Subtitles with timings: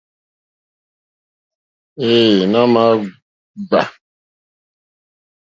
[2.07, 3.81] Εε nà ma jgba.